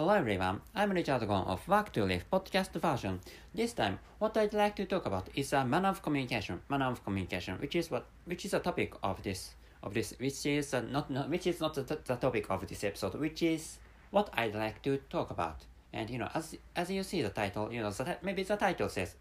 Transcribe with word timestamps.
Hello 0.00 0.14
everyone, 0.14 0.62
I'm 0.74 0.92
Richard 0.92 1.28
Gon 1.28 1.44
of 1.44 1.68
Work 1.68 1.92
to 1.92 2.06
Live 2.06 2.24
podcast 2.32 2.72
version. 2.72 3.20
This 3.54 3.74
time, 3.74 3.98
what 4.18 4.34
I'd 4.34 4.54
like 4.54 4.74
to 4.76 4.86
talk 4.86 5.04
about 5.04 5.28
is 5.34 5.52
a 5.52 5.62
manner 5.62 5.90
of 5.90 6.02
communication, 6.02 6.62
manner 6.70 6.86
of 6.86 7.04
communication, 7.04 7.56
which 7.58 7.76
is 7.76 7.90
what, 7.90 8.06
which 8.24 8.46
is 8.46 8.54
a 8.54 8.60
topic 8.60 8.94
of 9.02 9.22
this, 9.22 9.50
of 9.82 9.92
this, 9.92 10.14
which 10.18 10.46
is 10.46 10.72
not, 10.72 11.10
not, 11.10 11.28
which 11.28 11.46
is 11.46 11.60
not 11.60 11.74
the, 11.74 11.82
the 11.82 12.16
topic 12.16 12.46
of 12.48 12.66
this 12.66 12.82
episode, 12.82 13.14
which 13.16 13.42
is 13.42 13.76
what 14.10 14.30
I'd 14.32 14.54
like 14.54 14.80
to 14.84 14.96
talk 15.10 15.30
about. 15.30 15.66
And 15.92 16.08
you 16.08 16.16
know, 16.16 16.30
as 16.34 16.56
as 16.74 16.90
you 16.90 17.02
see 17.02 17.20
the 17.20 17.28
title, 17.28 17.70
you 17.70 17.82
know, 17.82 17.92
maybe 18.22 18.42
the 18.42 18.56
title 18.56 18.88
says. 18.88 19.16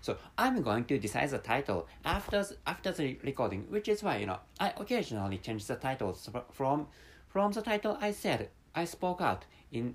So 0.00 0.16
I'm 0.36 0.60
going 0.60 0.86
to 0.86 0.98
decide 0.98 1.30
the 1.30 1.38
title 1.38 1.86
after 2.04 2.44
after 2.66 2.90
the 2.90 3.16
recording, 3.22 3.66
which 3.68 3.86
is 3.86 4.02
why 4.02 4.16
you 4.16 4.26
know 4.26 4.40
I 4.58 4.72
occasionally 4.76 5.38
change 5.38 5.66
the 5.66 5.76
titles 5.76 6.28
from 6.50 6.88
from 7.28 7.52
the 7.52 7.62
title 7.62 7.96
I 8.00 8.10
said 8.10 8.48
I 8.74 8.86
spoke 8.86 9.20
out 9.20 9.44
in 9.70 9.94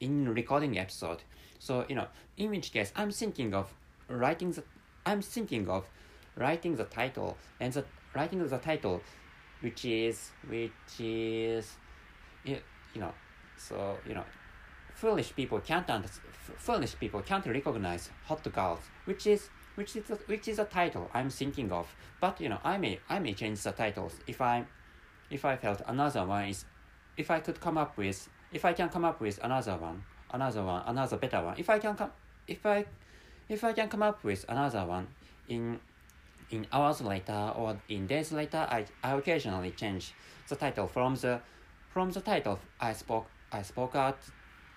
in 0.00 0.28
recording 0.28 0.78
episode. 0.78 1.22
So 1.58 1.84
you 1.88 1.94
know, 1.94 2.06
in 2.36 2.50
which 2.50 2.72
case 2.72 2.92
I'm 2.96 3.10
thinking 3.10 3.54
of 3.54 3.72
writing 4.08 4.52
the 4.52 4.62
I'm 5.04 5.22
thinking 5.22 5.68
of 5.68 5.88
writing 6.36 6.76
the 6.76 6.84
title 6.84 7.36
and 7.60 7.72
the 7.72 7.84
writing 8.14 8.46
the 8.46 8.58
title, 8.58 9.00
which 9.60 9.84
is 9.84 10.30
which 10.48 10.70
is 10.98 11.76
you, 12.44 12.58
you 12.94 13.00
know, 13.00 13.12
so 13.56 13.96
you 14.06 14.14
know, 14.14 14.24
foolish 14.94 15.34
people 15.34 15.60
can't 15.60 15.88
understand. 15.90 16.32
Foolish 16.58 16.98
people 16.98 17.20
can't 17.22 17.46
recognize 17.46 18.10
hot 18.24 18.42
girls, 18.52 18.80
which 19.04 19.26
is 19.26 19.48
which 19.74 19.96
is 19.96 20.10
a, 20.10 20.14
which 20.26 20.48
is 20.48 20.58
a 20.58 20.64
title 20.64 21.10
I'm 21.14 21.30
thinking 21.30 21.72
of. 21.72 21.86
But 22.20 22.40
you 22.40 22.48
know, 22.48 22.58
I 22.64 22.78
may 22.78 23.00
I 23.08 23.18
may 23.18 23.34
change 23.34 23.62
the 23.62 23.72
titles 23.72 24.14
if 24.26 24.40
I 24.40 24.64
if 25.30 25.44
I 25.44 25.56
felt 25.56 25.82
another 25.86 26.24
one 26.24 26.48
is 26.48 26.64
if 27.16 27.30
I 27.30 27.40
could 27.40 27.60
come 27.60 27.78
up 27.78 27.96
with 27.96 28.28
if 28.52 28.64
I 28.64 28.72
can 28.72 28.88
come 28.88 29.04
up 29.04 29.20
with 29.20 29.38
another 29.42 29.76
one, 29.76 30.02
another 30.30 30.62
one, 30.62 30.82
another 30.86 31.16
better 31.16 31.42
one, 31.42 31.54
if 31.58 31.68
I 31.68 31.78
can 31.78 31.94
come, 31.94 32.10
if 32.46 32.64
I, 32.64 32.84
if 33.48 33.64
I 33.64 33.72
can 33.72 33.88
come 33.88 34.02
up 34.02 34.22
with 34.24 34.44
another 34.48 34.84
one 34.84 35.08
in, 35.48 35.80
in 36.50 36.66
hours 36.72 37.00
later 37.00 37.52
or 37.56 37.76
in 37.88 38.06
days 38.06 38.32
later, 38.32 38.66
I, 38.70 38.86
I 39.02 39.14
occasionally 39.14 39.72
change 39.72 40.14
the 40.48 40.56
title 40.56 40.86
from 40.86 41.16
the, 41.16 41.40
from 41.90 42.10
the 42.10 42.20
title 42.20 42.58
I 42.80 42.92
spoke, 42.92 43.26
I 43.52 43.62
spoke 43.62 43.94
out, 43.94 44.18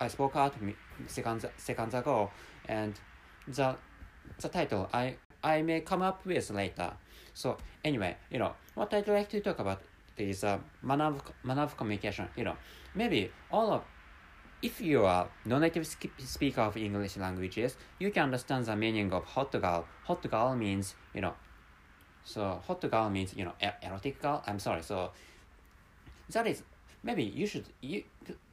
I 0.00 0.08
spoke 0.08 0.36
out 0.36 0.54
seconds, 1.06 1.44
seconds 1.56 1.94
ago, 1.94 2.30
and 2.68 2.94
the, 3.46 3.76
the 4.40 4.48
title 4.48 4.88
I, 4.92 5.16
I 5.42 5.62
may 5.62 5.80
come 5.80 6.02
up 6.02 6.24
with 6.26 6.50
later. 6.50 6.92
So 7.34 7.56
anyway, 7.84 8.16
you 8.30 8.38
know, 8.38 8.54
what 8.74 8.92
I'd 8.92 9.08
like 9.08 9.28
to 9.30 9.40
talk 9.40 9.58
about 9.58 9.80
is 10.20 10.44
a 10.44 10.60
manner 10.82 11.14
of, 11.44 11.76
communication. 11.76 12.28
You 12.36 12.44
know, 12.44 12.56
maybe 12.94 13.30
all 13.50 13.72
of 13.72 13.84
if 14.62 14.80
you 14.80 15.04
are 15.04 15.28
non-native 15.46 15.86
speaker 16.18 16.60
of 16.60 16.76
English 16.76 17.16
languages, 17.16 17.76
you 17.98 18.10
can 18.10 18.24
understand 18.24 18.66
the 18.66 18.76
meaning 18.76 19.12
of 19.12 19.24
hot 19.24 19.52
girl. 19.52 19.86
Hot 20.04 20.30
girl 20.30 20.54
means, 20.54 20.94
you 21.14 21.22
know, 21.22 21.34
so 22.24 22.60
hot 22.66 22.80
girl 22.90 23.08
means, 23.08 23.34
you 23.34 23.44
know, 23.44 23.54
erotic 23.82 24.20
girl. 24.20 24.42
I'm 24.46 24.58
sorry. 24.58 24.82
So 24.82 25.12
that 26.30 26.46
is 26.46 26.62
maybe 27.02 27.24
you 27.24 27.46
should 27.46 27.64
you 27.80 28.04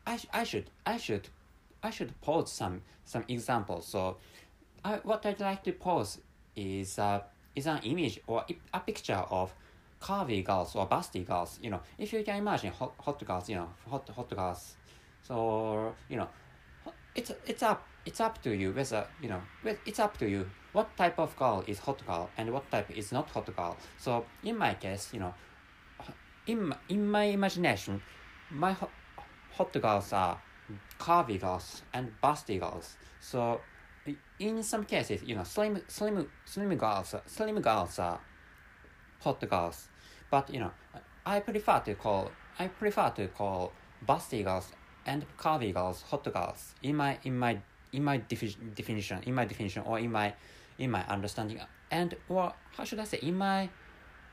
I, 0.05 0.19
I 0.33 0.43
should 0.43 0.69
I 0.85 0.97
should 0.97 1.27
I 1.83 1.89
should 1.89 2.19
pose 2.21 2.51
some 2.51 2.81
some 3.05 3.23
examples. 3.27 3.87
So 3.87 4.17
I, 4.83 4.95
what 4.97 5.25
I'd 5.25 5.39
like 5.39 5.63
to 5.63 5.73
pose 5.73 6.19
is 6.55 6.97
uh, 6.99 7.21
is 7.55 7.67
an 7.67 7.79
image 7.83 8.19
or 8.27 8.45
a 8.73 8.79
picture 8.79 9.23
of 9.29 9.53
curvy 9.99 10.43
girls 10.43 10.75
or 10.75 10.87
busty 10.87 11.25
girls, 11.25 11.59
you 11.61 11.69
know, 11.69 11.81
if 11.97 12.13
you 12.13 12.23
can 12.23 12.37
imagine 12.37 12.71
hot, 12.71 12.93
hot 12.99 13.23
girls, 13.25 13.49
you 13.49 13.55
know, 13.55 13.69
hot 13.89 14.07
hot 14.09 14.29
girls, 14.29 14.75
so 15.23 15.93
you 16.09 16.17
know, 16.17 16.27
it's 17.15 17.31
it's 17.45 17.63
up 17.63 17.85
it's 18.05 18.21
up 18.21 18.41
to 18.41 18.55
you 18.55 18.71
whether 18.71 19.05
you 19.21 19.27
know 19.27 19.41
it's 19.85 19.99
up 19.99 20.17
to 20.17 20.29
you 20.29 20.49
what 20.71 20.95
type 20.95 21.17
of 21.19 21.35
girl 21.35 21.63
is 21.67 21.79
hot 21.79 22.05
girl 22.05 22.29
and 22.37 22.51
what 22.53 22.69
type 22.71 22.89
is 22.91 23.11
not 23.11 23.29
hot 23.29 23.47
girl. 23.55 23.75
So 23.97 24.25
in 24.43 24.57
my 24.57 24.75
case, 24.75 25.09
you 25.13 25.19
know, 25.19 25.33
in 26.45 26.73
in 26.87 27.09
my 27.09 27.23
imagination, 27.23 28.01
my 28.51 28.73
hot, 28.73 28.91
hot 29.51 29.73
girls 29.73 30.13
are 30.13 30.39
curvy 30.99 31.39
girls 31.41 31.81
and 31.93 32.11
busty 32.23 32.59
girls. 32.59 32.97
So 33.19 33.59
in 34.39 34.61
some 34.63 34.83
cases, 34.85 35.23
you 35.23 35.35
know, 35.35 35.43
slim 35.43 35.81
slim 35.87 36.29
slim 36.45 36.77
girls 36.77 37.15
slim 37.25 37.59
girls 37.59 37.99
are 37.99 38.19
hot 39.19 39.49
girls. 39.49 39.87
But 40.29 40.53
you 40.53 40.59
know, 40.59 40.71
I 41.25 41.39
prefer 41.39 41.79
to 41.79 41.95
call 41.95 42.31
I 42.59 42.67
prefer 42.67 43.09
to 43.15 43.27
call 43.27 43.73
busty 44.07 44.43
girls 44.43 44.71
and 45.05 45.25
curvy 45.37 45.73
girls 45.73 46.01
hot 46.03 46.23
girls 46.23 46.75
in 46.83 46.95
my 46.95 47.17
in 47.23 47.37
my 47.37 47.59
in 47.93 48.03
my 48.03 48.17
defi- 48.17 48.57
definition 48.75 49.23
in 49.25 49.33
my 49.33 49.45
definition 49.45 49.83
or 49.85 49.99
in 49.99 50.11
my 50.11 50.33
in 50.77 50.91
my 50.91 51.05
understanding. 51.07 51.59
And 51.91 52.15
or 52.29 52.53
how 52.75 52.83
should 52.83 52.99
I 52.99 53.05
say 53.05 53.19
in 53.21 53.35
my 53.35 53.69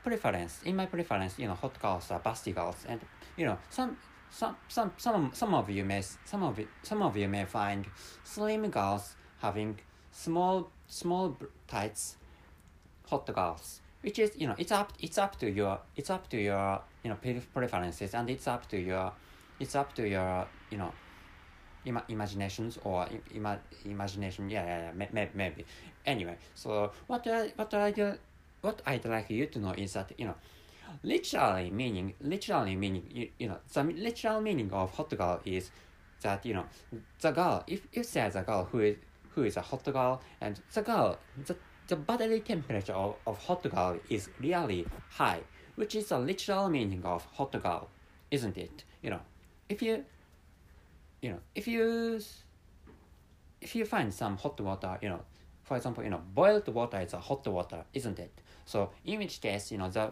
preference 0.03 0.61
in 0.63 0.75
my 0.75 0.85
preference 0.85 1.39
you 1.39 1.47
know 1.47 1.55
hot 1.55 1.79
girls 1.81 2.11
are 2.11 2.19
busty 2.19 2.53
girls. 2.53 2.85
And 2.87 3.01
you 3.37 3.45
know 3.45 3.57
some 3.69 3.97
some 4.29 4.55
some 4.67 4.91
some 4.97 5.31
some 5.33 5.53
of 5.53 5.69
you 5.69 5.85
may 5.85 6.01
some 6.01 6.43
of 6.43 6.59
it 6.59 6.67
some 6.83 7.01
of 7.01 7.15
you 7.15 7.27
may 7.27 7.45
find 7.45 7.85
slim 8.23 8.69
girls 8.69 9.15
having 9.39 9.79
small 10.11 10.69
small 10.87 11.37
tights 11.67 12.17
hot 13.07 13.25
girls 13.33 13.81
which 14.05 14.19
is 14.19 14.31
you 14.37 14.47
know 14.47 14.53
it's 14.59 14.71
up 14.71 14.93
it's 14.99 15.17
up 15.17 15.37
to 15.39 15.49
your 15.49 15.79
it's 15.95 16.11
up 16.11 16.29
to 16.29 16.37
your 16.37 16.79
you 17.03 17.09
know 17.09 17.17
preferences 17.53 18.13
and 18.13 18.29
it's 18.29 18.47
up 18.47 18.69
to 18.69 18.79
your 18.79 19.11
it's 19.59 19.75
up 19.75 19.93
to 19.95 20.07
your 20.07 20.45
you 20.69 20.77
know 20.77 20.91
Ima- 21.87 22.03
imaginations 22.09 22.79
or 22.83 23.07
ima- 23.31 23.59
imagination. 23.85 24.49
Yeah, 24.49 24.65
yeah, 24.65 24.79
yeah 24.85 25.07
may- 25.13 25.29
maybe. 25.33 25.65
Anyway 26.05 26.37
so 26.53 26.91
what 27.07 27.27
I, 27.27 27.51
what 27.55 27.73
I 27.73 27.91
do, 27.91 28.13
what 28.61 28.81
I'd 28.85 29.05
like 29.05 29.29
you 29.29 29.47
to 29.47 29.59
know 29.59 29.73
is 29.77 29.93
that 29.93 30.11
you 30.17 30.25
know 30.25 30.35
literally 31.03 31.71
meaning 31.71 32.13
literally 32.21 32.75
meaning 32.75 33.05
you, 33.09 33.29
you 33.39 33.47
know 33.47 33.57
the 33.73 33.83
literal 33.83 34.39
meaning 34.41 34.71
of 34.71 34.91
hot 34.95 35.09
girl 35.17 35.41
is 35.45 35.71
that 36.21 36.45
you 36.45 36.53
know 36.53 36.65
the 37.21 37.31
girl 37.31 37.63
if 37.67 37.87
you 37.91 38.03
say 38.03 38.29
the 38.29 38.41
girl 38.41 38.65
who 38.71 38.79
is 38.79 38.97
who 39.33 39.43
is 39.43 39.57
a 39.57 39.61
hot 39.61 39.83
girl 39.83 40.21
and 40.41 40.59
the 40.73 40.81
girl 40.81 41.17
the 41.45 41.55
the 41.87 41.95
bodily 41.95 42.39
temperature 42.39 42.93
of, 42.93 43.15
of 43.27 43.37
hot 43.43 43.63
girl 43.63 43.99
is 44.09 44.29
really 44.39 44.87
high, 45.11 45.41
which 45.75 45.95
is 45.95 46.09
the 46.09 46.19
literal 46.19 46.69
meaning 46.69 47.03
of 47.03 47.25
hot 47.33 47.51
girl, 47.61 47.89
isn't 48.31 48.57
it? 48.57 48.83
You 49.01 49.11
know, 49.11 49.21
if 49.69 49.81
you, 49.81 50.03
you 51.21 51.31
know, 51.31 51.39
if 51.53 51.67
you, 51.67 52.19
if 53.61 53.75
you 53.75 53.85
find 53.85 54.13
some 54.13 54.37
hot 54.37 54.59
water, 54.59 54.97
you 55.01 55.09
know, 55.09 55.21
for 55.63 55.77
example, 55.77 56.03
you 56.03 56.09
know, 56.09 56.21
boiled 56.33 56.67
water 56.67 56.99
is 56.99 57.13
a 57.13 57.19
hot 57.19 57.45
water, 57.47 57.83
isn't 57.93 58.19
it? 58.19 58.31
So 58.65 58.91
in 59.05 59.19
which 59.19 59.41
case, 59.41 59.71
you 59.71 59.77
know, 59.77 59.89
the 59.89 60.11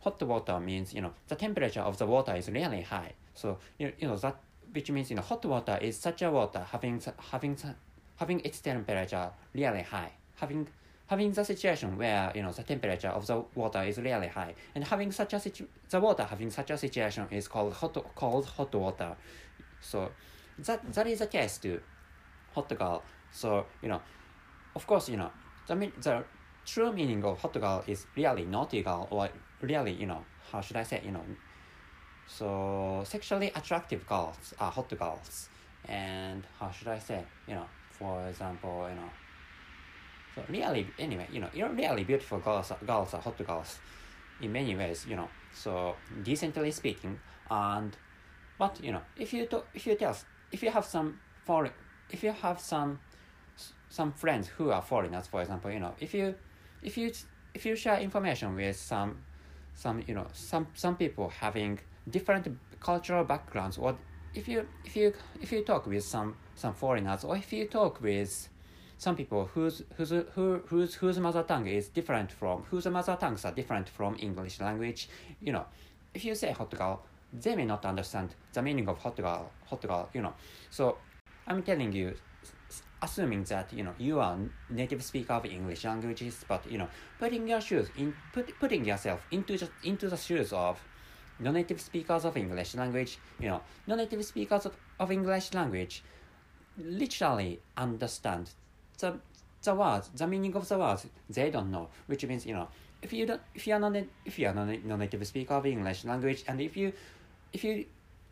hot 0.00 0.22
water 0.22 0.58
means, 0.60 0.94
you 0.94 1.00
know, 1.00 1.12
the 1.28 1.36
temperature 1.36 1.80
of 1.80 1.98
the 1.98 2.06
water 2.06 2.34
is 2.34 2.48
really 2.48 2.82
high. 2.82 3.12
So, 3.34 3.58
you, 3.78 3.92
you 3.98 4.08
know, 4.08 4.16
that, 4.16 4.36
which 4.72 4.90
means, 4.90 5.10
you 5.10 5.16
know, 5.16 5.22
hot 5.22 5.44
water 5.44 5.78
is 5.80 5.96
such 5.96 6.22
a 6.22 6.30
water 6.30 6.64
having, 6.70 7.00
having, 7.30 7.56
having 8.16 8.40
its 8.40 8.60
temperature 8.60 9.30
really 9.54 9.82
high, 9.82 10.12
having 10.36 10.68
having 11.14 11.30
the 11.38 11.44
situation 11.44 11.90
where 12.02 12.32
you 12.36 12.42
know 12.42 12.52
the 12.58 12.64
temperature 12.72 13.12
of 13.18 13.24
the 13.30 13.36
water 13.54 13.82
is 13.90 13.96
really 14.08 14.30
high 14.38 14.52
and 14.74 14.82
having 14.92 15.10
such 15.20 15.32
a 15.36 15.38
situ- 15.44 15.72
the 15.90 16.00
water 16.06 16.24
having 16.34 16.50
such 16.58 16.70
a 16.70 16.78
situation 16.86 17.24
is 17.30 17.46
called 17.46 17.72
hot 17.80 17.96
cold 18.20 18.44
hot 18.56 18.74
water. 18.74 19.12
So 19.90 19.98
that 20.66 20.80
that 20.96 21.06
is 21.06 21.18
the 21.20 21.28
case 21.36 21.54
to 21.64 21.70
hot 22.54 22.68
girl. 22.80 23.02
So 23.30 23.48
you 23.82 23.88
know 23.92 24.00
of 24.78 24.82
course 24.90 25.08
you 25.12 25.18
know 25.22 25.30
the 25.68 25.76
the 26.06 26.14
true 26.72 26.92
meaning 26.92 27.22
of 27.24 27.38
hot 27.38 27.54
girl 27.64 27.84
is 27.86 28.06
really 28.16 28.44
naughty 28.44 28.82
girl 28.82 29.06
or 29.10 29.28
really 29.60 29.92
you 29.92 30.06
know 30.06 30.22
how 30.50 30.60
should 30.60 30.78
i 30.82 30.82
say 30.90 31.00
you 31.04 31.12
know 31.16 31.24
so 32.26 32.48
sexually 33.14 33.48
attractive 33.54 34.02
girls 34.06 34.54
are 34.58 34.70
hot 34.70 34.90
girls. 34.98 35.48
And 35.86 36.40
how 36.58 36.70
should 36.76 36.88
i 36.88 36.98
say 36.98 37.20
you 37.48 37.54
know 37.58 37.68
for 37.98 38.14
example 38.30 38.76
you 38.90 38.96
know 39.00 39.10
so 40.34 40.42
really, 40.48 40.86
anyway, 40.98 41.28
you 41.32 41.40
know, 41.40 41.48
really 41.54 42.04
beautiful 42.04 42.38
girls, 42.38 42.72
girls 42.84 43.14
are 43.14 43.20
hot 43.20 43.38
girls 43.46 43.78
in 44.40 44.52
many 44.52 44.74
ways, 44.74 45.06
you 45.08 45.16
know. 45.16 45.28
So 45.52 45.94
decently 46.22 46.72
speaking, 46.72 47.18
and 47.50 47.96
but 48.58 48.82
you 48.82 48.92
know, 48.92 49.02
if 49.16 49.32
you 49.32 49.46
to, 49.46 49.62
if 49.74 49.86
you 49.86 49.94
tell 49.94 50.16
if 50.50 50.62
you 50.62 50.70
have 50.70 50.84
some 50.84 51.20
foreign, 51.44 51.72
if 52.10 52.22
you 52.24 52.32
have 52.32 52.58
some 52.60 52.98
some 53.88 54.12
friends 54.12 54.48
who 54.48 54.70
are 54.70 54.82
foreigners, 54.82 55.28
for 55.28 55.40
example, 55.40 55.70
you 55.70 55.78
know, 55.78 55.94
if 56.00 56.12
you 56.14 56.34
if 56.82 56.96
you 56.96 57.12
if 57.54 57.64
you 57.64 57.76
share 57.76 58.00
information 58.00 58.56
with 58.56 58.76
some 58.76 59.18
some 59.74 60.02
you 60.06 60.14
know 60.14 60.26
some 60.32 60.66
some 60.74 60.96
people 60.96 61.28
having 61.28 61.78
different 62.10 62.48
cultural 62.80 63.22
backgrounds, 63.22 63.78
or 63.78 63.96
if 64.34 64.48
you 64.48 64.66
if 64.84 64.96
you 64.96 65.12
if 65.40 65.52
you 65.52 65.62
talk 65.62 65.86
with 65.86 66.02
some 66.02 66.34
some 66.56 66.74
foreigners, 66.74 67.22
or 67.22 67.36
if 67.36 67.52
you 67.52 67.68
talk 67.68 68.00
with 68.00 68.48
some 68.98 69.16
people 69.16 69.46
whose 69.54 69.82
whose 69.96 70.10
who, 70.34 70.62
whose 70.66 70.94
whose 70.94 71.18
mother 71.18 71.42
tongue 71.42 71.66
is 71.66 71.88
different 71.88 72.30
from 72.30 72.62
whose 72.70 72.86
mother 72.86 73.16
tongues 73.20 73.44
are 73.44 73.52
different 73.52 73.88
from 73.88 74.16
English 74.18 74.60
language, 74.60 75.08
you 75.40 75.52
know, 75.52 75.64
if 76.12 76.24
you 76.24 76.34
say 76.34 76.52
hot 76.52 76.70
girl, 76.70 77.02
they 77.32 77.56
may 77.56 77.64
not 77.64 77.84
understand 77.84 78.34
the 78.52 78.62
meaning 78.62 78.88
of 78.88 78.98
hot 78.98 79.16
girl, 79.16 79.50
hot 79.66 79.82
girl, 79.82 80.08
you 80.12 80.22
know. 80.22 80.34
So 80.70 80.98
I'm 81.46 81.62
telling 81.62 81.92
you, 81.92 82.14
assuming 83.02 83.44
that 83.44 83.72
you 83.72 83.82
know 83.82 83.94
you 83.98 84.20
are 84.20 84.38
native 84.70 85.02
speaker 85.02 85.34
of 85.34 85.44
English 85.44 85.84
languages, 85.84 86.44
but 86.48 86.70
you 86.70 86.78
know 86.78 86.88
putting 87.18 87.48
your 87.48 87.60
shoes 87.60 87.88
in 87.96 88.14
put, 88.32 88.58
putting 88.58 88.84
yourself 88.84 89.20
into 89.30 89.56
the 89.58 89.68
into 89.82 90.08
the 90.08 90.16
shoes 90.16 90.52
of 90.52 90.80
non-native 91.40 91.80
speakers 91.80 92.24
of 92.24 92.36
English 92.36 92.74
language, 92.74 93.18
you 93.40 93.48
know 93.48 93.60
non-native 93.86 94.24
speakers 94.24 94.66
of, 94.66 94.76
of 95.00 95.10
English 95.10 95.52
language 95.52 96.02
literally 96.78 97.60
understand 97.76 98.50
the 98.98 99.18
the 99.62 99.74
words, 99.74 100.10
the 100.14 100.26
meaning 100.26 100.54
of 100.54 100.68
the 100.68 100.78
words 100.78 101.06
they 101.28 101.50
don't 101.50 101.70
know, 101.70 101.88
which 102.06 102.24
means 102.26 102.46
you 102.46 102.54
know 102.54 102.68
if 103.02 103.12
you 103.12 103.26
don't 103.26 103.40
if 103.54 103.66
you 103.66 103.74
are 103.74 103.80
not 103.80 103.96
if 104.24 104.38
you 104.38 104.46
are 104.46 104.54
not 104.54 104.68
non-native 104.84 105.26
speaker 105.26 105.54
of 105.54 105.66
English 105.66 106.04
language 106.04 106.44
and 106.48 106.60
if 106.60 106.76
you 106.76 106.92
if 107.52 107.64
you 107.64 107.84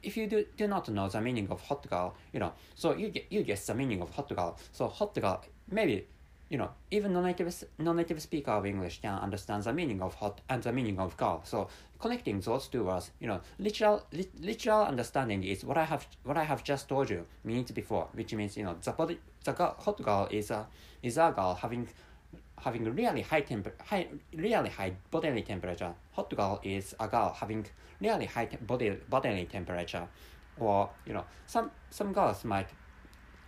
if 0.02 0.16
you 0.16 0.26
do, 0.26 0.44
do 0.56 0.66
not 0.66 0.88
know 0.88 1.08
the 1.08 1.20
meaning 1.20 1.46
of 1.48 1.60
hot 1.60 1.88
girl, 1.88 2.14
you 2.32 2.40
know, 2.40 2.52
so 2.74 2.94
you 2.94 3.08
get 3.08 3.26
you 3.30 3.42
guess 3.42 3.66
the 3.66 3.74
meaning 3.74 4.02
of 4.02 4.10
hot 4.10 4.28
girl. 4.34 4.58
So 4.72 4.88
hot 4.88 5.14
girl 5.14 5.44
maybe 5.70 6.06
you 6.52 6.58
know, 6.58 6.68
even 6.90 7.14
non-native 7.14 7.64
non-native 7.78 8.20
speaker 8.20 8.50
of 8.50 8.66
English 8.66 9.00
can 9.00 9.18
understand 9.18 9.62
the 9.62 9.72
meaning 9.72 10.02
of 10.02 10.14
hot 10.14 10.42
and 10.50 10.62
the 10.62 10.70
meaning 10.70 10.98
of 10.98 11.16
girl. 11.16 11.40
So 11.44 11.68
connecting 11.98 12.40
those 12.40 12.68
two 12.68 12.84
words, 12.84 13.10
you 13.20 13.26
know, 13.26 13.40
literal 13.58 14.04
li- 14.12 14.28
literal 14.38 14.82
understanding 14.84 15.44
is 15.44 15.64
what 15.64 15.78
I 15.78 15.84
have 15.84 16.06
what 16.24 16.36
I 16.36 16.44
have 16.44 16.62
just 16.62 16.90
told 16.90 17.08
you 17.08 17.24
minutes 17.42 17.70
before, 17.70 18.06
which 18.12 18.34
means 18.34 18.54
you 18.58 18.64
know 18.64 18.76
the 18.84 18.92
body 18.92 19.18
the 19.44 19.52
girl, 19.52 19.74
hot 19.78 20.02
girl 20.02 20.28
is 20.30 20.50
a 20.50 20.66
is 21.02 21.16
a 21.16 21.32
girl 21.34 21.54
having 21.54 21.88
having 22.62 22.84
really 22.84 23.22
high 23.22 23.40
temper 23.40 23.72
high 23.82 24.08
really 24.34 24.68
high 24.68 24.92
bodily 25.10 25.40
temperature. 25.40 25.94
Hot 26.12 26.36
girl 26.36 26.60
is 26.62 26.94
a 27.00 27.08
girl 27.08 27.34
having 27.34 27.64
really 27.98 28.26
high 28.26 28.44
te- 28.44 28.58
body 28.58 28.98
bodily 29.08 29.46
temperature, 29.46 30.06
or 30.58 30.90
you 31.06 31.14
know 31.14 31.24
some 31.46 31.70
some 31.88 32.12
girls 32.12 32.44
might 32.44 32.68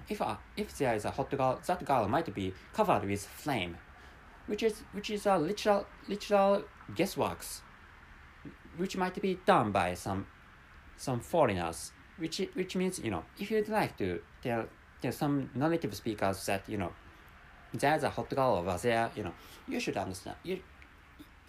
if 0.08 0.20
a, 0.20 0.38
if 0.56 0.76
there 0.78 0.94
is 0.94 1.04
a 1.04 1.10
hot 1.10 1.30
girl, 1.30 1.60
that 1.66 1.84
girl 1.84 2.08
might 2.08 2.32
be 2.34 2.52
covered 2.72 3.04
with 3.04 3.24
flame, 3.26 3.76
which 4.46 4.62
is 4.62 4.82
which 4.92 5.10
is 5.10 5.26
a 5.26 5.38
literal 5.38 5.86
literal 6.08 6.62
guessworks, 6.94 7.60
which 8.76 8.96
might 8.96 9.20
be 9.20 9.38
done 9.46 9.72
by 9.72 9.94
some 9.94 10.26
some 10.96 11.20
foreigners. 11.20 11.92
Which 12.18 12.40
which 12.54 12.76
means 12.76 12.98
you 12.98 13.10
know 13.10 13.24
if 13.38 13.50
you'd 13.50 13.68
like 13.68 13.96
to 13.98 14.20
tell 14.42 14.66
tell 15.02 15.12
some 15.12 15.50
non-native 15.54 15.94
speakers 15.94 16.46
that 16.46 16.68
you 16.68 16.78
know 16.78 16.92
there's 17.72 18.04
a 18.04 18.10
hot 18.10 18.30
girl 18.30 18.56
over 18.56 18.78
there, 18.80 19.10
you 19.16 19.24
know 19.24 19.34
you 19.66 19.80
should 19.80 19.96
understand 19.96 20.36
you. 20.42 20.60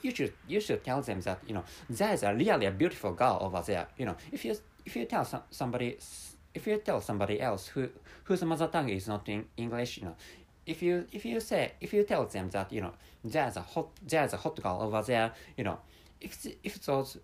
You 0.01 0.13
should 0.13 0.34
you 0.48 0.60
should 0.60 0.84
tell 0.84 1.01
them 1.01 1.22
that 1.22 1.40
you 1.48 1.54
know 1.54 1.63
there's 1.90 2.24
a 2.24 2.34
really 2.34 2.66
a 2.66 2.72
beautiful 2.72 3.13
girl 3.13 3.40
over 3.42 3.62
there. 3.66 3.88
You 3.98 4.06
know 4.06 4.16
if 4.31 4.46
you 4.46 4.56
if 4.86 4.96
you 4.96 5.06
tell 5.06 5.25
some, 5.25 5.42
somebody 5.50 5.98
if 6.56 6.66
you 6.66 6.78
tell 6.78 7.02
somebody 7.02 7.40
else 7.40 7.68
who 7.68 7.90
whose 8.24 8.44
mother 8.44 8.68
tongue 8.68 8.90
is 8.90 9.07
not 9.07 9.28
in 9.30 9.46
English, 9.57 9.98
you 9.98 10.06
know, 10.06 10.16
if 10.66 10.81
you 10.81 11.06
if 11.12 11.25
you 11.25 11.40
say 11.40 11.74
if 11.81 11.94
you 11.94 12.04
tell 12.04 12.25
them 12.25 12.50
that 12.50 12.72
you 12.72 12.81
know 12.81 12.94
there's 13.24 13.57
a 13.57 13.62
hot 13.62 13.90
there's 14.02 14.34
a 14.34 14.38
hot 14.38 14.60
girl 14.63 14.80
over 14.81 15.02
there, 15.04 15.34
you 15.57 15.63
know, 15.63 15.78
if 16.22 16.48
if 16.63 16.84
those 16.86 17.18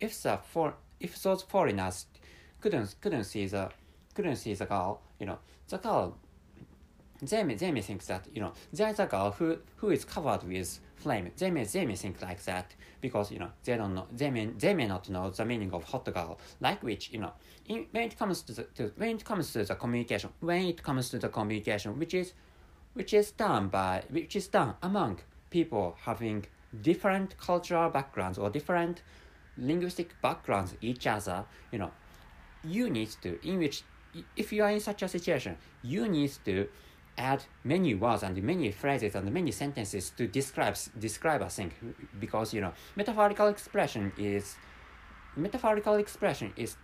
if 0.00 0.22
the 0.22 0.38
for 0.52 0.74
if 1.00 1.20
those 1.22 1.42
foreigners 1.42 2.06
couldn't 2.60 2.94
couldn't 3.00 3.24
see 3.24 3.46
the 3.46 3.68
couldn't 4.14 4.36
see 4.36 4.54
the 4.54 4.64
girl, 4.64 5.02
you 5.18 5.26
know, 5.26 5.38
the 5.68 5.78
girl 5.78 6.16
they 7.20 7.42
may 7.42 7.54
they 7.54 7.72
may 7.72 7.80
think 7.82 8.04
that 8.06 8.26
you 8.32 8.40
know 8.40 8.52
there's 8.72 8.98
a 9.00 9.06
girl 9.06 9.32
who 9.32 9.58
who 9.76 9.90
is 9.90 10.04
covered 10.04 10.42
with 10.44 10.80
flame. 11.02 11.30
They 11.36 11.50
may 11.50 11.64
they 11.64 11.84
may 11.86 11.96
think 11.96 12.22
like 12.22 12.42
that 12.44 12.74
because 13.00 13.30
you 13.32 13.38
know 13.38 13.50
they 13.64 13.76
don't 13.76 13.94
know 13.94 14.06
they 14.12 14.30
may 14.30 14.46
they 14.46 14.74
may 14.74 14.86
not 14.86 15.08
know 15.08 15.30
the 15.30 15.44
meaning 15.44 15.72
of 15.72 15.84
hot 15.84 16.04
girl. 16.12 16.38
Like 16.60 16.82
which 16.82 17.10
you 17.12 17.20
know 17.20 17.32
in, 17.66 17.86
when 17.90 18.04
it 18.04 18.18
comes 18.18 18.42
to 18.42 18.52
the 18.52 18.64
to, 18.76 18.92
when 18.96 19.16
it 19.16 19.24
comes 19.24 19.52
to 19.52 19.64
the 19.64 19.74
communication 19.74 20.30
when 20.40 20.62
it 20.72 20.82
comes 20.82 21.10
to 21.10 21.18
the 21.18 21.28
communication 21.28 21.98
which 21.98 22.14
is 22.14 22.32
which 22.94 23.12
is 23.14 23.32
done 23.32 23.68
by 23.68 24.02
which 24.10 24.36
is 24.36 24.48
done 24.48 24.74
among 24.82 25.18
people 25.50 25.96
having 26.04 26.44
different 26.80 27.36
cultural 27.38 27.90
backgrounds 27.90 28.38
or 28.38 28.50
different 28.50 29.02
linguistic 29.58 30.08
backgrounds 30.22 30.74
each 30.80 31.06
other 31.06 31.44
you 31.70 31.78
know 31.78 31.90
you 32.64 32.88
need 32.88 33.10
to 33.20 33.38
in 33.46 33.58
which 33.58 33.82
if 34.36 34.52
you 34.52 34.62
are 34.62 34.70
in 34.70 34.80
such 34.80 35.02
a 35.02 35.08
situation 35.08 35.56
you 35.82 36.08
need 36.08 36.32
to 36.44 36.68
add 37.18 37.44
many 37.64 37.94
words 37.94 38.22
and 38.22 38.42
many 38.42 38.70
phrases 38.70 39.14
and 39.14 39.30
many 39.32 39.50
sentences 39.50 40.10
to 40.10 40.26
describe 40.26 40.76
describe 40.98 41.42
a 41.42 41.48
thing 41.48 41.72
because 42.18 42.54
you 42.54 42.60
know 42.60 42.72
metaphorical 42.96 43.48
expression 43.48 44.12
is 44.16 44.56
metaphorical 45.36 45.94
expression 45.94 46.52
is 46.56 46.76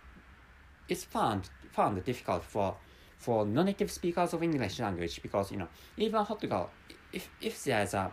is 0.87 1.03
found 1.03 1.49
found 1.71 2.03
difficult 2.03 2.43
for 2.43 2.75
for 3.17 3.45
non-native 3.45 3.91
speakers 3.91 4.33
of 4.33 4.43
English 4.43 4.79
language 4.79 5.21
because 5.21 5.51
you 5.51 5.57
know 5.57 5.67
even 5.97 6.23
hot 6.23 6.47
girl 6.47 6.69
if 7.11 7.29
if 7.41 7.63
there's 7.63 7.93
a 7.93 8.11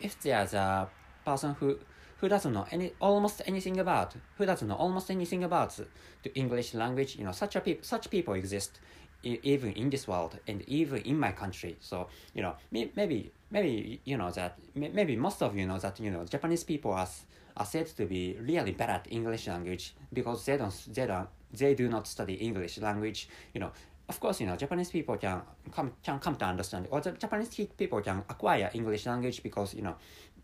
if 0.00 0.20
there's 0.20 0.54
a 0.54 0.88
person 1.24 1.54
who 1.60 1.78
who 2.18 2.28
doesn't 2.28 2.52
know 2.52 2.66
any 2.70 2.92
almost 3.00 3.42
anything 3.46 3.78
about 3.78 4.14
who 4.38 4.46
doesn't 4.46 4.68
know 4.68 4.74
almost 4.74 5.10
anything 5.10 5.44
about 5.44 5.78
the 6.22 6.34
English 6.34 6.74
language 6.74 7.16
you 7.16 7.24
know 7.24 7.32
such 7.32 7.56
a 7.56 7.60
peop, 7.60 7.84
such 7.84 8.10
people 8.10 8.34
exist 8.34 8.80
even 9.42 9.72
in 9.72 9.90
this 9.90 10.06
world 10.06 10.38
and 10.46 10.62
even 10.68 10.98
in 11.02 11.18
my 11.18 11.32
country. 11.32 11.76
So 11.80 12.08
you 12.34 12.42
know 12.42 12.54
maybe 12.70 13.32
maybe 13.50 14.00
you 14.04 14.16
know 14.16 14.30
that 14.30 14.58
maybe 14.74 15.16
most 15.16 15.42
of 15.42 15.56
you 15.56 15.66
know 15.66 15.78
that 15.78 16.00
you 16.00 16.10
know 16.10 16.24
japanese 16.24 16.64
people 16.64 16.92
are, 16.92 17.08
are 17.56 17.66
said 17.66 17.86
to 17.86 18.06
be 18.06 18.36
really 18.40 18.72
bad 18.72 18.90
at 18.90 19.06
english 19.10 19.46
language 19.46 19.94
because 20.12 20.44
they 20.44 20.56
don't 20.56 20.94
they 20.94 21.06
don't 21.06 21.28
they 21.52 21.74
do 21.74 21.88
not 21.88 22.06
study 22.06 22.34
english 22.34 22.78
language 22.78 23.28
you 23.54 23.60
know. 23.60 23.70
Of 24.08 24.20
course 24.20 24.40
you 24.40 24.46
know 24.46 24.54
japanese 24.54 24.90
people 24.90 25.16
can 25.16 25.42
come 25.72 25.92
can 26.04 26.20
come 26.20 26.36
to 26.36 26.44
understand 26.44 26.86
or 26.92 27.00
the 27.00 27.10
japanese 27.10 27.48
people 27.76 28.00
can 28.00 28.18
acquire 28.28 28.70
english 28.72 29.04
language 29.04 29.42
because 29.42 29.74
you 29.74 29.82
know 29.82 29.96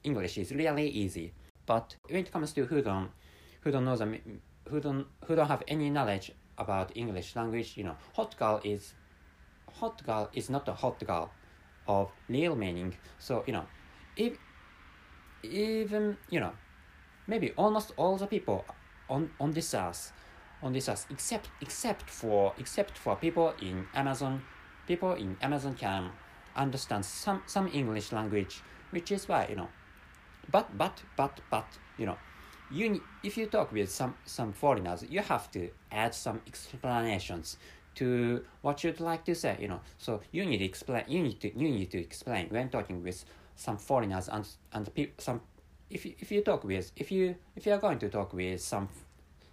english 0.02 0.36
is 0.38 0.50
really 0.52 0.88
easy. 0.88 1.32
But 1.64 1.94
when 2.08 2.20
it 2.24 2.32
comes 2.32 2.52
to 2.54 2.64
who 2.64 2.82
don't 2.82 3.10
who 3.60 3.70
don't 3.70 3.84
know 3.84 3.96
the 3.96 4.18
who 4.68 4.80
don't 4.80 5.06
who 5.26 5.36
don't 5.36 5.46
have 5.46 5.62
any 5.68 5.90
knowledge 5.90 6.32
about 6.62 6.96
English 6.96 7.36
language, 7.36 7.76
you 7.76 7.84
know, 7.84 7.96
hot 8.14 8.36
girl 8.36 8.60
is 8.64 8.94
hot 9.80 10.02
girl 10.04 10.30
is 10.32 10.50
not 10.50 10.68
a 10.68 10.72
hot 10.72 10.98
girl 11.06 11.30
of 11.86 12.10
real 12.28 12.56
meaning. 12.56 12.94
So, 13.18 13.42
you 13.46 13.52
know, 13.52 13.66
if 14.16 14.38
even, 15.42 16.16
you 16.30 16.40
know, 16.40 16.52
maybe 17.26 17.52
almost 17.56 17.92
all 17.96 18.16
the 18.16 18.26
people 18.26 18.64
on, 19.08 19.30
on 19.40 19.52
this 19.52 19.74
earth 19.74 20.12
on 20.62 20.72
this 20.72 20.88
earth 20.88 21.06
except 21.10 21.50
except 21.60 22.08
for 22.08 22.52
except 22.56 22.96
for 22.96 23.16
people 23.16 23.52
in 23.60 23.84
Amazon 23.94 24.40
people 24.86 25.14
in 25.14 25.36
Amazon 25.40 25.74
can 25.74 26.10
understand 26.56 27.04
some 27.04 27.42
some 27.46 27.68
English 27.72 28.12
language, 28.12 28.62
which 28.90 29.10
is 29.12 29.28
why, 29.28 29.46
you 29.48 29.56
know. 29.56 29.68
But 30.50 30.76
but 30.76 31.02
but 31.16 31.40
but 31.50 31.66
you 31.98 32.06
know 32.06 32.18
you 32.72 33.02
if 33.22 33.36
you 33.36 33.46
talk 33.46 33.72
with 33.72 33.90
some 33.90 34.14
some 34.24 34.52
foreigners 34.52 35.04
you 35.08 35.20
have 35.20 35.50
to 35.52 35.68
add 35.90 36.14
some 36.14 36.40
explanations 36.46 37.56
to 37.94 38.42
what 38.62 38.82
you'd 38.82 39.00
like 39.00 39.24
to 39.24 39.34
say 39.34 39.56
you 39.60 39.68
know. 39.68 39.80
So 39.98 40.20
you 40.32 40.44
need 40.46 40.58
to 40.58 40.64
explain 40.64 41.04
you 41.08 41.22
need 41.22 41.40
to 41.40 41.48
you 41.58 41.68
need 41.70 41.90
to 41.90 41.98
explain. 41.98 42.48
When 42.48 42.68
talking 42.70 43.02
with 43.02 43.24
some 43.56 43.76
foreigners 43.76 44.28
and 44.28 44.46
and 44.72 44.94
pe- 44.94 45.10
some 45.18 45.40
if 45.90 46.06
you, 46.06 46.14
if 46.18 46.32
you 46.32 46.40
talk 46.42 46.64
with 46.64 46.90
if 46.96 47.12
you 47.12 47.36
if 47.56 47.66
you 47.66 47.72
are 47.72 47.78
going 47.78 47.98
to 47.98 48.08
talk 48.08 48.32
with 48.32 48.60
some 48.60 48.88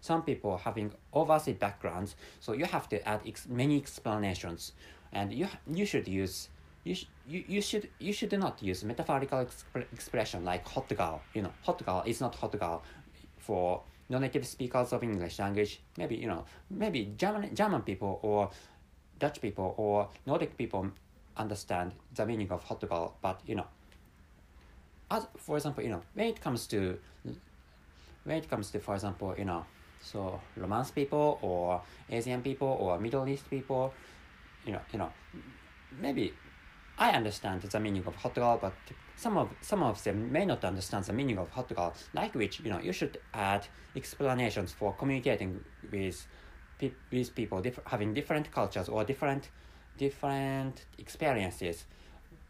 some 0.01 0.21
people 0.23 0.57
having 0.57 0.93
overseas 1.11 1.57
backgrounds 1.57 2.15
so 2.39 2.53
you 2.53 2.63
have 2.65 2.87
to 2.87 3.05
add 3.07 3.19
ex- 3.27 3.47
many 3.49 3.77
explanations. 3.77 4.71
And 5.11 5.33
you 5.33 5.47
you 5.67 5.85
should 5.85 6.07
use 6.07 6.49
you, 6.85 6.95
sh- 6.95 7.07
you, 7.27 7.43
you 7.47 7.61
should 7.61 7.89
you 7.99 8.13
should 8.13 8.31
not 8.39 8.63
use 8.63 8.83
metaphorical 8.85 9.39
exp- 9.39 9.85
expression 9.91 10.45
like 10.45 10.65
hot 10.67 10.87
girl 10.95 11.21
you 11.33 11.41
know. 11.41 11.51
Hot 11.63 11.83
girl 11.85 12.03
is 12.05 12.21
not 12.21 12.35
hot 12.35 12.57
girl 12.57 12.83
for 13.49 13.81
non-native 14.09 14.45
speakers 14.45 14.93
of 14.93 15.01
English 15.01 15.39
language, 15.39 15.81
maybe 15.97 16.15
you 16.15 16.27
know, 16.27 16.45
maybe 16.69 17.13
German 17.17 17.55
German 17.55 17.81
people 17.81 18.19
or 18.21 18.51
Dutch 19.17 19.41
people 19.41 19.73
or 19.77 20.07
Nordic 20.27 20.55
people 20.55 20.91
understand 21.35 21.93
the 22.13 22.25
meaning 22.27 22.51
of 22.51 22.63
hot 22.63 22.79
girl, 22.87 23.15
but 23.23 23.41
you 23.47 23.55
know, 23.55 23.65
as 25.09 25.25
for 25.37 25.57
example, 25.57 25.83
you 25.83 25.89
know, 25.89 26.03
when 26.13 26.27
it 26.27 26.39
comes 26.39 26.67
to 26.67 26.99
when 28.25 28.37
it 28.37 28.47
comes 28.47 28.69
to, 28.69 28.79
for 28.79 28.93
example, 28.93 29.33
you 29.35 29.45
know, 29.45 29.65
so 29.99 30.39
Romance 30.55 30.91
people 30.91 31.39
or 31.41 31.81
Asian 32.07 32.43
people 32.43 32.77
or 32.79 32.99
Middle 32.99 33.27
East 33.27 33.49
people, 33.49 33.93
you 34.63 34.73
know, 34.73 34.81
you 34.93 34.99
know, 34.99 35.11
maybe 35.99 36.33
I 36.99 37.11
understand 37.11 37.61
the 37.61 37.79
meaning 37.79 38.03
of 38.05 38.15
hot 38.15 38.35
girl, 38.35 38.59
but 38.61 38.73
some 39.15 39.37
of 39.37 39.49
some 39.61 39.81
of 39.81 40.03
them 40.03 40.31
may 40.33 40.45
not 40.45 40.65
understand 40.65 41.05
the 41.05 41.13
meaning 41.13 41.37
of 41.37 41.49
hot 41.49 41.69
girl, 41.73 41.93
like 42.13 42.35
which 42.35 42.59
you 42.59 42.69
know 42.69 42.79
you 42.79 42.91
should 42.91 43.17
add 43.33 43.65
explanations 43.95 44.73
for 44.73 44.93
communicating 44.93 45.63
with 45.91 46.27
with 47.11 47.35
people 47.35 47.61
diff- 47.61 47.79
having 47.85 48.13
different 48.13 48.51
cultures 48.51 48.89
or 48.89 49.05
different 49.05 49.49
different 49.97 50.85
experiences 50.97 51.85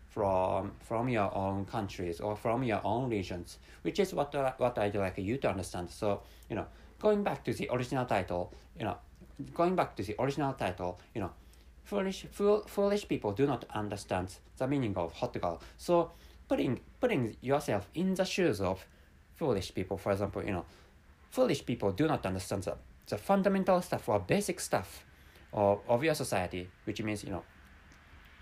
from 0.10 0.72
from 0.79 1.10
your 1.10 1.34
own 1.36 1.65
countries 1.65 2.20
or 2.20 2.36
from 2.36 2.63
your 2.63 2.82
own 2.84 3.08
regions, 3.08 3.60
which 3.84 4.00
is 4.00 4.15
what 4.15 4.34
uh, 4.34 4.53
what 4.58 4.79
I'd 4.79 4.96
like 4.96 5.20
you 5.20 5.38
to 5.38 5.50
understand. 5.50 5.91
So 5.91 6.24
you 6.50 6.56
know, 6.56 6.65
going 7.00 7.22
back 7.24 7.44
to 7.46 7.53
the 7.53 7.70
original 7.72 8.06
title, 8.06 8.51
you 8.79 8.86
know, 8.86 8.98
going 9.53 9.75
back 9.75 9.96
to 9.98 10.03
the 10.03 10.15
original 10.20 10.53
title, 10.53 11.00
you 11.13 11.22
know, 11.22 11.32
foolish 11.89 12.25
fool, 12.31 12.63
foolish 12.67 13.08
people 13.08 13.31
do 13.31 13.48
not 13.48 13.65
understand 13.74 14.27
the 14.58 14.67
meaning 14.67 14.96
of 14.96 15.12
hot 15.13 15.34
girl. 15.41 15.60
So 15.77 16.12
putting 16.48 16.79
putting 17.00 17.36
yourself 17.41 17.89
in 17.96 18.13
the 18.13 18.25
shoes 18.25 18.62
of 18.62 18.86
foolish 19.36 19.74
people, 19.74 19.98
for 19.98 20.12
example, 20.12 20.43
you 20.43 20.51
know, 20.51 20.65
foolish 21.31 21.65
people 21.65 21.91
do 21.91 22.08
not 22.08 22.25
understand 22.25 22.63
the, 22.63 22.75
the 23.08 23.17
fundamental 23.17 23.81
stuff 23.81 24.08
or 24.08 24.19
basic 24.19 24.60
stuff 24.60 25.03
of, 25.51 25.79
of 25.88 26.03
your 26.03 26.13
society, 26.13 26.69
which 26.84 27.01
means, 27.01 27.24
you 27.24 27.31
know, 27.31 27.43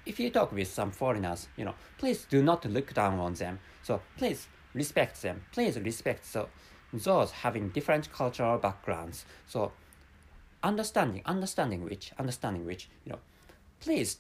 if 0.06 0.20
you 0.20 0.30
talk 0.30 0.52
with 0.52 0.68
some 0.68 0.92
foreigners, 0.92 1.48
you 1.56 1.64
know, 1.64 1.76
please 1.98 2.26
do 2.30 2.42
not 2.44 2.66
look 2.66 2.94
down 2.94 3.18
on 3.20 3.34
them. 3.34 3.60
So 3.84 4.02
please 4.18 4.48
respect 4.74 5.22
them. 5.22 5.42
Please 5.54 5.80
respect 5.80 6.26
so, 6.26 6.50
those 6.92 7.32
having 7.32 7.70
different 7.70 8.12
cultural 8.12 8.58
backgrounds. 8.58 9.26
So 9.46 9.72
understanding, 10.64 11.22
understanding 11.26 11.84
which, 11.86 12.12
understanding 12.20 12.66
which, 12.66 12.90
you 13.06 13.14
know, 13.14 13.20
please, 13.80 14.18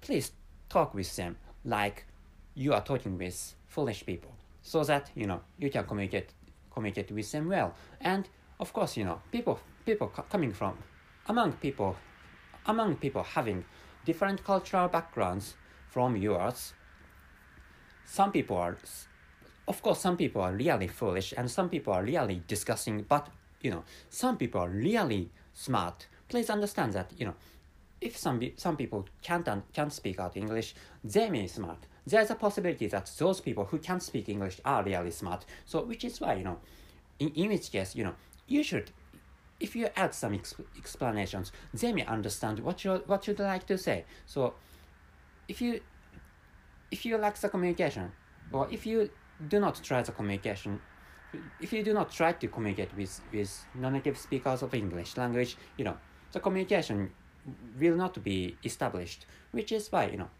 please 0.00 0.32
talk 0.68 0.94
with 0.94 1.14
them 1.16 1.36
like 1.64 2.06
you 2.54 2.72
are 2.72 2.82
talking 2.82 3.18
with 3.18 3.54
foolish 3.66 4.04
people, 4.06 4.32
so 4.62 4.84
that 4.84 5.10
you 5.14 5.26
know 5.26 5.40
you 5.58 5.70
can 5.70 5.84
communicate, 5.84 6.30
communicate 6.72 7.10
with 7.10 7.30
them 7.32 7.48
well. 7.48 7.74
And 8.00 8.28
of 8.60 8.72
course, 8.72 8.96
you 8.96 9.04
know, 9.04 9.20
people, 9.32 9.58
people 9.84 10.08
coming 10.08 10.52
from 10.52 10.78
among 11.26 11.52
people, 11.54 11.96
among 12.66 12.96
people 12.96 13.22
having 13.22 13.64
different 14.04 14.44
cultural 14.44 14.88
backgrounds 14.88 15.54
from 15.90 16.16
yours. 16.16 16.74
Some 18.06 18.32
people 18.32 18.56
are, 18.56 18.76
of 19.66 19.82
course, 19.82 20.00
some 20.00 20.16
people 20.16 20.42
are 20.42 20.52
really 20.52 20.88
foolish 20.88 21.32
and 21.36 21.50
some 21.50 21.68
people 21.68 21.92
are 21.92 22.04
really 22.04 22.42
disgusting, 22.46 23.04
but 23.08 23.28
you 23.62 23.70
know, 23.70 23.84
some 24.10 24.36
people 24.36 24.60
are 24.60 24.68
really 24.68 25.30
smart. 25.54 26.06
Please 26.28 26.50
understand 26.50 26.92
that, 26.92 27.10
you 27.16 27.26
know, 27.26 27.34
if 28.04 28.16
some, 28.16 28.40
some 28.56 28.76
people 28.76 29.06
can't, 29.22 29.48
can't 29.72 29.92
speak 29.92 30.20
out 30.20 30.36
English, 30.36 30.74
they 31.02 31.30
may 31.30 31.46
smart. 31.46 31.86
There's 32.06 32.30
a 32.30 32.34
possibility 32.34 32.86
that 32.88 33.10
those 33.18 33.40
people 33.40 33.64
who 33.64 33.78
can't 33.78 34.02
speak 34.02 34.28
English 34.28 34.60
are 34.64 34.84
really 34.84 35.10
smart. 35.10 35.46
So, 35.64 35.82
which 35.82 36.04
is 36.04 36.20
why, 36.20 36.34
you 36.34 36.44
know, 36.44 36.58
in, 37.18 37.30
in 37.30 37.48
which 37.48 37.72
case, 37.72 37.96
you 37.96 38.04
know, 38.04 38.14
you 38.46 38.62
should 38.62 38.90
if 39.60 39.74
you 39.74 39.88
add 39.96 40.12
some 40.14 40.32
exp- 40.32 40.64
explanations, 40.76 41.52
they 41.72 41.92
may 41.92 42.04
understand 42.04 42.58
what 42.60 42.84
you 42.84 43.02
what 43.06 43.26
you'd 43.26 43.38
like 43.38 43.66
to 43.66 43.78
say. 43.78 44.04
So, 44.26 44.54
if 45.48 45.62
you 45.62 45.80
if 46.90 47.06
you 47.06 47.16
lack 47.16 47.36
the 47.38 47.48
communication, 47.48 48.12
or 48.52 48.68
if 48.70 48.84
you 48.84 49.10
do 49.48 49.60
not 49.60 49.82
try 49.82 50.02
the 50.02 50.12
communication, 50.12 50.80
if 51.60 51.72
you 51.72 51.82
do 51.82 51.94
not 51.94 52.10
try 52.10 52.32
to 52.32 52.48
communicate 52.48 52.94
with 52.96 53.20
with 53.32 53.64
non-native 53.74 54.18
speakers 54.18 54.62
of 54.62 54.74
English 54.74 55.16
language, 55.16 55.56
you 55.78 55.84
know, 55.84 55.96
the 56.32 56.40
communication 56.40 57.10
will 57.78 57.96
not 57.96 58.22
be 58.22 58.56
established. 58.64 59.26
Which 59.52 59.72
is 59.72 59.90
why 59.90 60.06
you 60.06 60.18
know, 60.18 60.30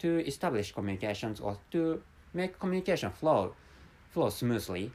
to 0.00 0.26
establish 0.26 0.72
communications 0.72 1.40
or 1.40 1.58
to 1.72 2.02
make 2.34 2.58
communication 2.58 3.10
flow 3.10 3.54
flow 4.10 4.30
smoothly, 4.30 4.92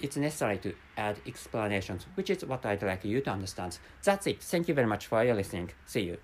it's 0.00 0.16
necessary 0.16 0.58
to 0.58 0.74
add 0.96 1.16
explanations, 1.26 2.06
which 2.14 2.30
is 2.30 2.44
what 2.44 2.64
I'd 2.66 2.82
like 2.82 3.04
you 3.04 3.20
to 3.22 3.30
understand. 3.30 3.78
That's 4.02 4.26
it. 4.26 4.42
Thank 4.42 4.68
you 4.68 4.74
very 4.74 4.86
much 4.86 5.06
for 5.06 5.24
your 5.24 5.34
listening. 5.34 5.70
See 5.86 6.02
you. 6.02 6.18